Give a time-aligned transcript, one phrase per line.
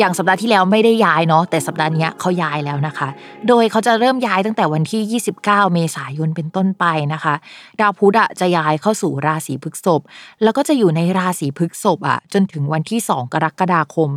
[0.00, 3.08] อย่างสัปดาห์ที่แล้วไม่ได้ย้ายเนาะแต่สัปดาห์นี้เขาย้ายแล้วนะคะ
[3.48, 7.34] โดยเขาจะเริ่มย้ายตั้งแต่วันที่ 29 เมษายนเป็นต้นไปนะคะ
[7.80, 10.00] ดาวพุธอะจะย้ายเข้าสู่ราศีพฤษภ
[10.42, 14.08] แล้วก็จะอยู่ในราศีพฤษภอะจนถึงวันที่ 2 กรกฎาคม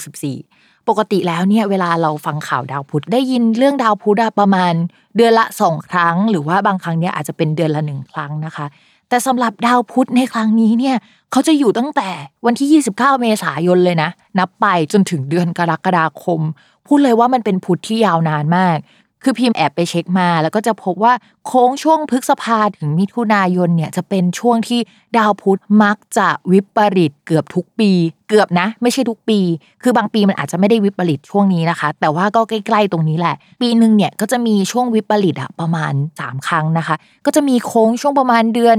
[0.00, 4.74] 2564ปกติแล้วเนี่ยเวลาเราฟังข่าวดาวพุธได้ยินเรื่องดาวพุธประมาณ
[5.16, 8.66] เดือนละสองครั้ง หรือว่าบางครั้งเนี่ยอาจจะเป็นเดือนละหนึ่งครั้งนะคะ
[9.08, 10.96] แต่สำหรับดาวพุธในครั้งนี้เนี่ย
[11.34, 12.10] เขาจะอยู่ตั้งแต่
[12.46, 16.40] วันที่ 29 เมษายนเลยนะ นับไปจนถึงเดือนกรกฎาคม
[16.86, 18.76] พูดเลยว่ามันเป็นพุธที่ยาวนานมาก
[19.22, 21.14] คือพิมพ์แอบไปเช็คมา แล้วก็จะพบว่า
[21.46, 24.80] โค้งช่วงพฤษภาถึงมิถุนายนเนี่ยจะเป็นช่วงที่
[25.16, 27.90] ดาวพุธมักจะวิปริตเกือบทุกปี
[28.28, 29.40] เกือบนะ ไม่ใช่ทุกปี
[29.82, 36.96] คือบางปีมันอาจจะไม่ได้วิปริตช่วงนี้นะคะ แต่ว่าก็ใกล้ๆตรงนี้แหละ ปีหนึ่งเนี่ยก็จะมีช่วงวิปริตอะประมาณ 3 ครั้งนะคะ
[37.26, 38.78] ก็จะมีโค้งช่วงประมาณเดือน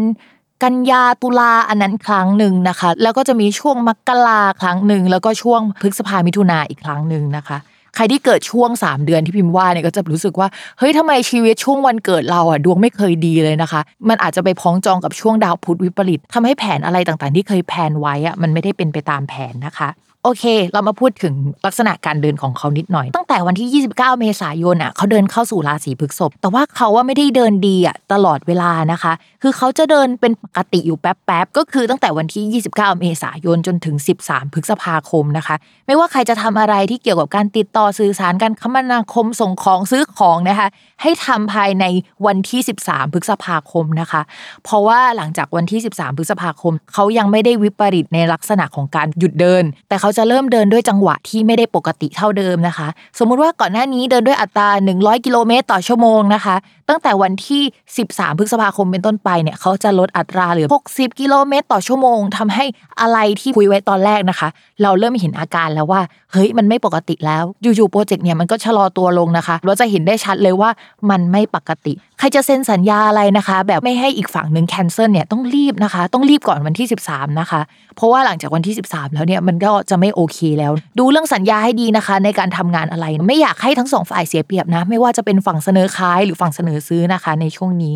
[0.64, 7.58] กันยาตุลาอันนั้นครั้งหนึ่งนะคะ แล้วก็จะมีช่วงมกราครั้งหนึ่งแล้วก็ช่วงพฤษภามิถุนาอีกครั้งหนึ่งนะคะ
[7.96, 19.90] ใครที่เกิดช่วง 3 เดือนที่พิมพ์ว่าเนี่ยก็จะรู้สึกว่าเฮ้ยทำไมชีวิตช่วงวันเกิดเราอะดวงไม่เคยดีเลยนะคะ มันอาจจะไปพ้องจองกับช่วงดาวพุธวิปริตทำให้แผนอะไรต่างๆ ที่เคยแผนไว้อะมันไม่ได้เป็นไปตามแผนนะคะ
[20.28, 21.34] โอเค เรามาพูดถึง
[21.66, 35.56] ลักษณะการเดินของเขานิดหน่อย ตั้งแต่วันที่ 29 เมษายนอะเขาเดินเข้าสู่ราศีพฤษภแต่ว่าเขาว่าไม่ได้เดินดีอะตลอดเวลานะคะ คือเขาจะเดินเป็นปกติอยู่แป๊บๆก็คือตั้งแต่วันที่ 29 เมษายนจนถึง 13 พฤษภาคมนะคะ
[35.88, 40.68] ไม่ว่าใครจะทำอะไรที่เกี่ยวกับการติดต่อสื่อสารการคมนาคมส่งของซื้อของนะคะ
[41.02, 41.86] ให้ทำภายใน
[42.26, 44.22] วันที่ 13 พฤษภาคมนะคะ
[44.64, 52.88] เพราะว่าหลังจากวันที่ 13 พฤษภาคม เขายังไม่ได้วิปริตในลักษณะของการหยุดเดิน แต่เขาจะเริ่มเดินด้วยจังหวะที่ไม่ได้ปกติเท่าเดิมนะคะ
[53.20, 56.56] สมมุติว่าก่อนหน้านี้เดินด้วยอัตรา 100 กิโลเมตรต่อชั่วโมงนะคะ
[56.90, 57.64] ตั้งแต่วันที่
[58.00, 62.66] 13 พฤษภาคมเป็นต้นไปเนี่ยเขาจะลดอัตราเหลือ 60 กิโลเมตร ต่อชั่วโมงทำให้
[63.02, 64.50] อะไรที่คุยไว้ตอนแรกนะคะ
[64.84, 66.02] เราเริ่มเห็นอาการแล้วว่า
[66.32, 70.70] เฮ้ย มันไม่ปกติแล้ว อยู่ๆ project เนี่ยมันก็ชะลอตัวลงนะคะ เราจะเห็นได้ชัดเลยว่า
[71.10, 77.62] มันไม่ปกติ ใครจะเซ็นสัญญาอะไรนะคะ แบบไม่ให้อีกฝั่งหนึ่ง cancel เนี่ยต้องรีบนะคะ ต้องรีบก่อนวันที่ 13 นะคะ
[77.96, 87.96] เพราะว่าหลังจากวันที่ 13 แล้วเนี่ยมันก็จะไม่โอเคแล้ว ดูเรื่องสัญญาให้ดีนะคะ ในการทำงานอะไร ไม่อยากให้ทั้งสองฝ่ายเสียเปรียบนะ ไม่ว่าจะเป็นฝั่งเสนอขายหรือฝั่งเสนอซื้อนะคะ ในช่วงนี้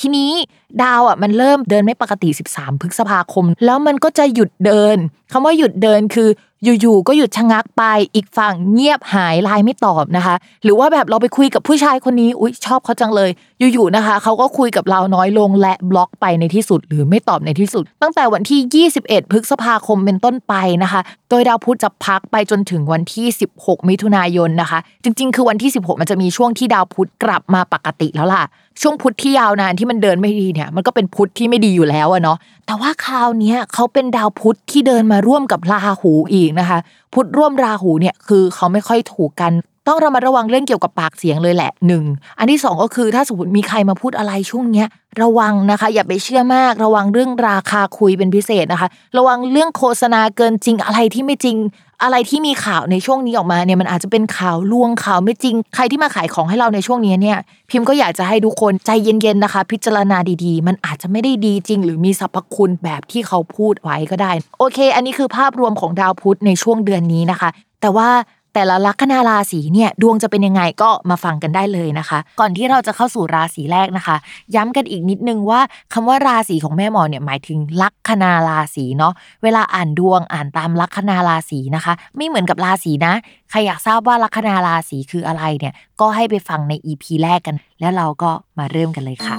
[0.00, 0.30] ทีนี้
[0.82, 4.96] ดาวอะมันเริ่มเดินไม่ปกติ 13 พฤษภาคม แล้วมันก็จะหยุดเดิน
[5.32, 6.28] คำว่าหยุดเดินคือ
[6.64, 7.82] อยู่ๆก็หยุดชะงักไป
[8.14, 10.34] อีกฝั่งเงียบหายไลน์ไม่ตอบนะคะ
[10.64, 13.30] หรือว่าแบบเราไปคุยกับผู้ชายคนนี้อุ๊ยชอบเขาจังเลย
[13.72, 21.00] อยู่ๆนะคะเขาก็คุยกับเราน้อยลงและบล็อกไปในที่สุด หรือไม่ตอบในที่สุด ตั้งแต่วันที่ 21 พฤษภาคมเป็นต้นไปนะคะ
[21.30, 23.26] โดยดาวพุธจะพักไปจนถึงวันที่
[23.58, 28.44] 16 มิถุนายนนะคะ จริง ๆ คือวันที่ 16 มันจะมีช่วงที่ดาวพุธกลับมาปกติแล้วล่ะ
[28.82, 36.78] ช่วงพุธที่ยาวนานที่มันเดินไม่ดีเนี่ยมันก็เป็นพุธที่ไม่ดีอยู่แล้วอะเนาะแต่ว่าคราวนี้เขาเป็นดาวพุธที่เดินมาร่วมกับราหูอีกนะคะ
[37.12, 39.52] พุธร่วมราหูเนี่ยคือเขาไม่ค่อยถูกกัน
[39.88, 42.04] ต้องระมัดระวังเรื่องเกี่ยวกับปากเสียงเลยแหละหนึ่ง
[42.38, 44.86] อันที่สองก็คือถ้าสมมติมีใครมาพูดอะไรช่วงเนี้ย
[45.22, 48.88] ระวังนะคะ อย่าไปเชื่อมาก ระวังเรื่องราคาคุยเป็นพิเศษนะคะ
[49.18, 51.56] ระวังเรื่องโฆษณาเกินจริงอะไรที่ไม่จริง
[52.02, 57.38] อะไรที่มีข่าวในช่วงนี้ออกมาเนี่ยมันอาจจะเป็นข่าวลวงข่าวไม่จริง ใครที่มาขายของให้เราในช่วงนี้เนี่ย
[57.70, 67.48] พิมพ์ก็อยากจะให้ทุกคนใจเย็นๆนะคะ พิจารณาดีๆ มันอาจจะไม่ได้ดีจริง หรือมีสรรพคุณแบบที่เขาพูดไว้ก็ได้ โอเค อันนี้คือภาพรวมของดาวพุธในช่วงเดือนนี้นะคะ
[67.80, 68.08] แต่ว่า
[68.58, 74.16] แต่ละลัคนาราศีเนี่ยดวงจะเป็นยังไงก็มาฟังกันได้เลยนะคะ ก่อนที่เราจะเข้าสู่ราศีแรกนะคะ
[74.54, 75.60] ย้ำกันอีกนิดนึงว่า
[75.92, 79.12] คำว่าราศีของแม่หมอเนี่ยหมายถึงลัคนาราศีเนาะ
[79.42, 83.12] เวลาอ่านดวงอ่านตามลัคนาราศีนะคะ ไม่เหมือนกับราศีนะ
[83.50, 89.36] ใครอยากทราบว่าลัคนาราศีคืออะไรเนี่ยก็ให้ไปฟังใน EP แรกกัน แล้วเราก็มาเริ่มกันเลยค่ะ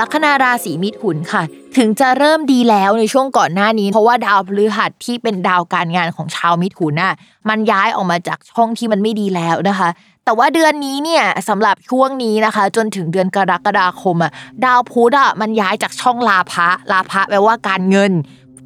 [0.00, 1.42] ลัคนาราศีมิถุนค่ะ
[1.76, 7.14] ถึงจะเริ่มดีแล้วในช่วงก่อนหน้านี้ เพราะว่าดาวพฤหัสที่เป็นดาวการงานของชาวมิถุนน่ะ
[7.48, 9.88] มันย้ายออกมาจากช่องที่มันไม่ดีแล้วนะคะ
[10.24, 14.32] แต่ว่าเดือนนี้เนี่ยสำหรับช่วงนี้นะคะ จนถึงเดือนกรกฎาคมอะ
[14.64, 18.12] ดาวพุธอะมันย้ายจากช่องลาภะลาภะแปลว่าการเงิน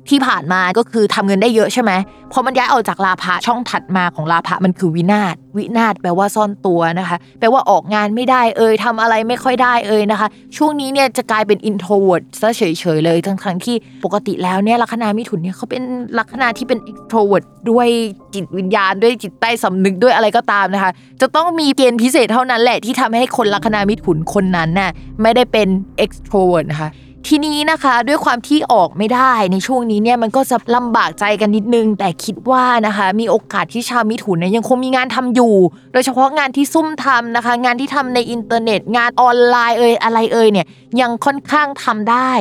[0.08, 1.92] ที่ผ่านมาก็คือทำเงินได้เยอะใช่ไหม
[2.32, 12.62] พอมันย้ายออกจากลาภะช่องถัดมาของลาภะมันคือวินาศวินาศแปลว่าซ่อนตัวนะคะ แปลว่าออกงานไม่ได้เอ่ยทำอะไรไม่ค่อยได้เอ่ยนะคะ ช่วงนี้เนี่ยจะกลายเป็น introvert ซะเฉ
[12.96, 15.82] ยๆเลยทั้งทั้งๆที่ปกติแล้วเนี่ยลัคนามิถุนเนี่ยเขาเป็น
[16.18, 17.88] ลัคนาที่เป็น extrovert ด้วย
[18.34, 20.90] จิตวิญญาณด้วยจิตใต้สำนึกด้วยอะไรก็ตามนะคะ
[21.20, 24.90] จะต้องมีเกณฑ์พิเศษเท่านั้นแหละที่ทำให้คนลัคนามิถุนคนนั้นน่ะ
[25.22, 25.68] ไม่ได้เป็น
[26.04, 26.90] extrovert นะคะ
[27.26, 35.54] ทีนี้นะคะด้วยความที่ออกไม่ได้ในช่วงนี้เนี่ยมันก็จะลำบากใจกันนิดนึง แต่คิดว่านะคะ มีโอกาสที่ชาวมิถุนเนี่ยยังคงมีงานทำอยู่
[35.92, 40.66] โดยเฉพาะงานที่ซุ่มทำนะคะ งานที่ทำในอินเทอร์เน็ต งานออนไลน์เอ่ยอะไรเอ่ยเนี่ย
[41.00, 42.32] ยังค่อนข้างทำได้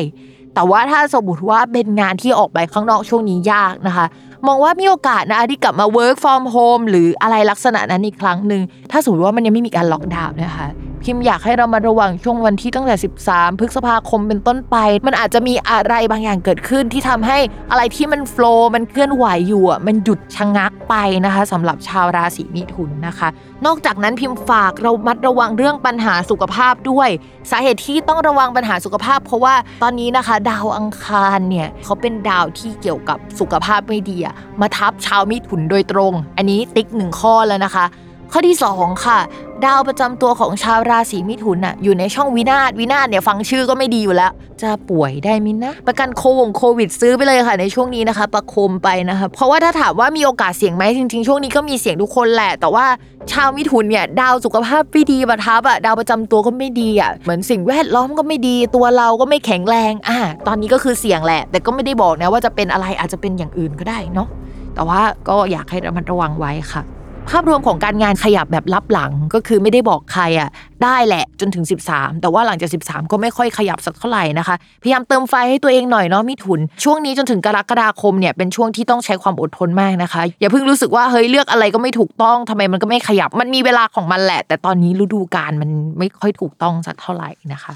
[0.54, 4.06] แต่ว่าถ้าสมมติว่าเป็นงานที่ออกไปข้างนอกช่วงนี้ยากนะคะ
[4.48, 8.62] มองว่ามีโอกาสนะที่กลับมา work from home หรืออะไรลักษณะนั้นอีกครั้งหนึ่ง
[8.92, 10.70] ถ้าสมมติว่ามันยังไม่มีการล็อกดาวน์นะคะ
[11.04, 12.96] พิมพ์อยากให้เรามาระวังช่วงวันที่ตั้งแต่
[13.28, 17.38] 13 พฤษภาคมเป็นต้นไป มันอาจจะมีอะไรบางอย่างเกิดขึ้นที่ทำให้
[17.72, 20.96] อะไรที่มันโฟล์มันเคลื่อนไหวอยู่อะมันหยุดชะงักไป
[21.26, 23.28] นะคะสำหรับชาวราศีมิถุนนะคะ
[23.66, 27.10] นอกจากนั้นพิมพ์ฝากเรามัดระวังเรื่องปัญหาสุขภาพด้วย
[27.52, 34.31] สาเหตุที่ต้องระวังปัญหาสุขภาพ เพราะว่าตอนนี้นะคะ ดาวอังคารเนี่ยเขาเป็นดาวที่เกี่ยวกับสุขภาพไม่ดีอะ
[34.62, 37.86] มาทับชาวมิถุนโดยตรง อันนี้ติ๊กหนึ่งข้อแล้วนะคะ
[38.34, 39.20] ข้อที่ 2 ค่ะ
[39.66, 44.32] ดาวประจำตัวของชาวราศีมิถุนน่ะอยู่ในช่องวินาศวินาศเนี่ยฟังชื่อก็ไม่ดีอยู่แล้ว
[44.62, 52.86] จะป่วยได้มินะ ประกันโควงโควิดซื้อไปเลยค่ะในช่วงนี้นะคะ ประคมไปนะคะ เพราะว่าถ้าถามว่ามีโอกาสเสี่ยงไหมจริงๆ ช่วงนี้ก็มีเสี่ยงทุกคนแหละ แต่ว่า
[53.32, 64.28] ชาวมิถุนเนี่ยดาวสุขภาพไม่ดีประทับอะดาวประจำตัวก็ไม่ดีอะเหมือนสิ่งแวดล้อมก็ไม่ดี ตัวเราก็ไม่แข็งแรงอะตอนนี้ก็คือเสี่ยงแหละ แต่ก็ไม่ได้บอกนะว่าจะเป็นอะไรอาจจะเป็นอย่างอื่นก็ได้เนาะ
[64.76, 65.00] แต่ว่า
[65.30, 66.84] ก็อยากให้ระมัดระวังไว้ค่ะ
[67.32, 70.50] ภาพรวมของการงานขยับแบบลับหลังก็คือไม่ได้บอกใครอะ
[70.84, 85.70] ได้แหละจนถึง 13 แต่ว่าหลังจาก 13 ก็ไม่ค่อยขยับสักเท่าไหร่นะคะ พยายามเติมไฟให้ตัวเองหน่อยเนาะมิถุน ช่วงนี้จนถึงกรกฎาคมเนี่ยเป็นช่วงที่ต้องใช้ความอดทนมากนะคะ อย่าเพิ่งรู้สึกว่าเฮ้ยเลือกอะไรก็ไม่ถูกต้องทำไมมันก็ไม่ขยับมันมีเวลาของมันแหละ แต่ตอนนี้ฤดูกาลมัน
[86.00, 87.74] ไม่ค่อยถูกต้องสักเท่าไหร่นะคะ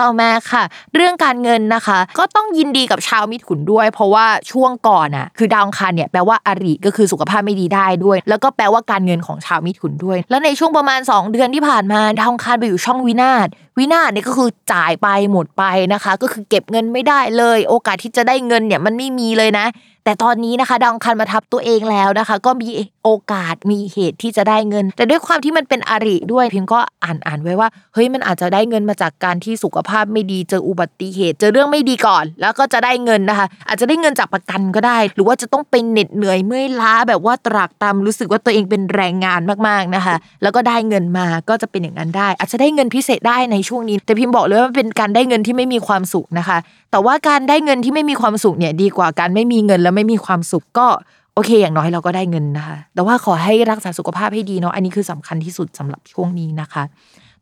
[0.00, 0.64] ต่อมาค่ะ
[0.94, 13.48] เรื่องการเงินนะคะ ก็ต้องยินดีกับชาวมิถุนด้วย เพราะว่าช่วงก่อนอะคือดาวอังคารเนี่ยแปลว่าอริก็คือสุขภาพไม่ดีได้ด้วย แล้วก็แปลว่าการเงินของชาวมิถุนด้วย แล้วในช่วงประมาณ 2 เดือนที่ผ่านมาดาวอังคารไปอยู่ช่องวินาศ
[13.78, 19.66] วินาศเนี่ยก็คือจ่ายไปหมดไปนะคะ ก็คือเก็บเงินไม่ได้เลย โอกาสที่จะได้เงินเนี่ยมันไม่มีเลยนะ
[20.04, 22.68] แต่ตอนนี้นะคะดาวอังคารมาทับตัวเองแล้วนะคะ ก็มี
[23.04, 46.58] โอกาสมีเหตุที่จะได้เงิน แต่ด้วยความที่มันเป็นอริด้วยพิมก็อ่านอ่านไว้ว่าเฮ้ยมันอาจจะได้เงินมาจากการที่สุขภาพไม่ดีเจออุบัติเหตุ เจอเรื่องไม่ดีก่อน แล้วก็จะได้เงินนะคะ อาจจะได้เงินจากประกันก็ได้ หรือว่าจะต้องเป็นเหน็ดเหนื่อยเมื่อยล้าแบบว่าตรากตรำรู้สึกว่าตัวเองเป็นแรงงานมากๆนะคะ แล้วก็ได้เงินมาก็จะเป็นอย่างนั้นได้ อาจจะได้เงินพิเศษได้ในช่วงนี้ แต่พิมบอกเลยว่าเป็นการได้เงินที่ไม่มีความสุขนะคะ
[46.90, 50.86] แต่ว่าการได้เงินที่ไม่มีความสุขเนี่ยดีกว่าการไม่มีเงินแล้วไม่มีความสุขก็
[51.34, 56.84] โอเค อย่างน้อยเราก็ได้เงินนะคะ แต่ว่าขอให้รักษาสุขภาพให้ดีเนาะอันนี้คือสำคัญที่สุดสำหรับช่วงนี้นะคะ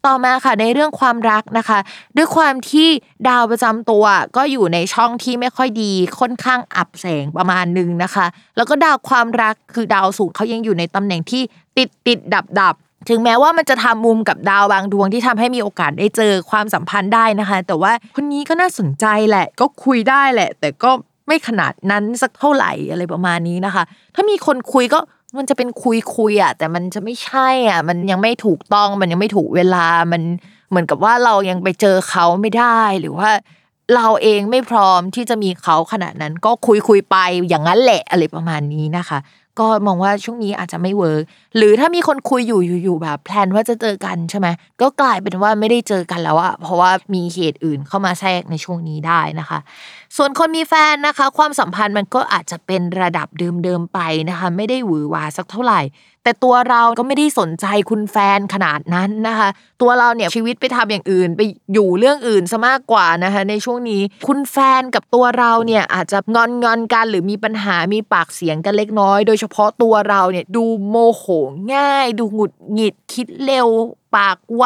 [0.07, 1.79] ต่อมาค่ะในเรื่องความรักนะคะ
[2.17, 2.89] ด้วยความที่
[3.29, 4.05] ดาวประจำตัว
[4.37, 11.43] ก็อยู่ในช่องที่ไม่ค่อยดีค่อนข้างอับแสงประมาณหนึ่งนะคะ แล้วก็ดาวความรักคือดาวสูงเขายังอยู่ในตำแหน่งที่
[11.77, 12.75] ติดติดดับดับ
[13.09, 20.91] ถึงแม้ว่ามันจะทำมุมกับดาวบางดวงที่ทำให้มีโอกาสได้เจอความสัมพันธ์ได้นะคะ แต่ว่าคนนี้ก็น่าสนใจแหละ ก็คุยได้แหละ แต่ก็
[21.27, 23.83] ไม่ขนาดนั้นสักเท่าไหร่อะไรประมาณนี้นะคะ
[24.15, 25.01] ถ้ามีคนคุยก็
[25.39, 30.23] มันจะเป็นคุยคุยอะแต่มันจะไม่ใช่อะมันยังไม่ถูกต้องมันยังไม่ถูกเวลามัน
[30.71, 33.31] เหมือนกับว่าเรายังไปเจอเขาไม่ได้หรือว่า
[33.95, 37.17] เราเองไม่พร้อมที่จะมีเขาขนาดนั้นก็คุยคุยไป
[37.49, 39.19] อย่างนั้นแหละอะไรประมาณนี้นะคะ
[39.61, 41.23] ก็มองว่าช่วงนี้อาจจะไม่ work
[41.57, 44.49] หรือถ้ามีคนคุยอยู่อยู่ๆแบบ plan ว่าจะเจอกันใช่ไหม
[44.81, 49.59] ก็กลายเป็นว่าไม่ได้เจอกันแล้วอะเพราะว่ามีเหตุอื่นเข้ามาแทรกในช่วงนี้ได้นะคะ
[50.17, 53.29] ส่วนคนมีแฟนนะคะ ความสัมพันธ์มันก็อาจจะเป็นระดับ
[53.65, 55.81] เดิมๆไปนะคะ ไม่ได้หวือหวาสักเท่าไหร่
[56.27, 59.49] แต่ตัวเราก็ไม่ได้สนใจคุณแฟนขนาดนั้นนะคะ
[59.83, 61.41] ตัวเราเนี่ยชีวิตไปทำอย่างอื่น ไป
[61.73, 71.25] อยู่เรื่องอื่นซะมากกว่านะคะ ในช่วงนี้คุณแฟนกับตัวเราเนี่ยอาจจะงอนงอนกันหรือมีปัญหามีปากเสียงกันเล็กน้อย โดยเฉพาะตัวเราเนี่ยดูโมโห
[71.75, 73.69] ง่าย ดูหงุดหงิดคิดเร็ว
[74.17, 74.65] ปากไว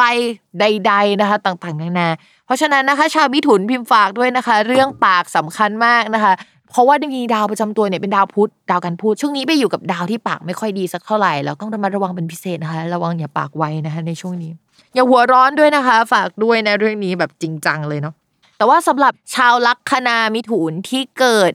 [0.59, 2.09] ใด ๆนะคะ ต่างๆนานา
[2.45, 6.33] เพราะฉะนั้นนะคะ ชาวมิถุนพิมพ์ฝากด้วยนะคะ เรื่องปากสำคัญมากนะคะ
[6.71, 14.51] เพราะว่ามีดาวประจำตัวเนี่ยเป็นดาวพุธดาวกันพูดช่วงนี้ไปอยู่กับดาวที่ปากไม่ค่อยดีสักเท่าไหร่แล้วต้องระมัดระวังเป็นพิเศษนะคะระวังอย่าปากไวนะคะในช่วงนี้
[14.93, 18.13] อย่าหัวร้อนด้วยนะคะ ฝากด้วยนะเรื่องนี้แบบจริงจังเลยเนาะ
[18.57, 21.51] แต่ว่าสำหรับชาวลัคนามิถุนที่เกิด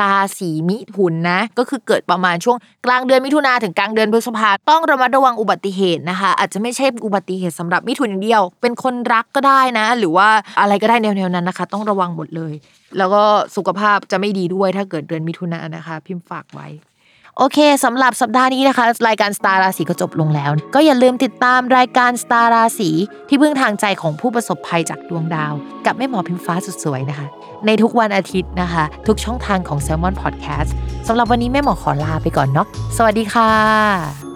[0.00, 2.56] ราศีมิถุนนะ ก็คือเกิดประมาณช่วง
[2.86, 10.28] กลางเดือนมิถุนาถึงกลางเดือนพฤษภาต้องระมัดระวังอุบัติเหตุนะคะ อาจจะไม่ใช่อุบัติเหตุสำหรับมิถุนอย่างเดียว เป็นคนรักก็ได้นะ หรือว่า
[10.60, 12.52] อะไรก็ได้แนวๆนั้นนะคะ ต้องระวังหมดเลย
[12.98, 13.22] แล้วก็
[13.56, 16.66] สุขภาพจะไม่ดีด้วยถ้าเกิดเดือนมิถุนานนะคะ พิมพ์ฝากไว้
[17.38, 22.90] โอเคสำหรับสัปดาห์นี้นะคะ รายการสตาร์ราศีก็จบลงแล้ว ก็อย่าลืมติดตามรายการสตาร์ราศี
[23.28, 25.52] ที่พึ่งทางใจของผู้ประสบภัยจากดวงดาว
[25.86, 27.26] กับแม่หมอพิมฟ้าสุดสวยนะคะ
[27.66, 30.70] ในทุกวันอาทิตย์นะคะ ทุกช่องทางของ s ซ l m o n Podcast
[31.06, 34.29] สำหรับวันนี้แม่หมอขอลาไปก่อนเนาะสวัสดีค่ะ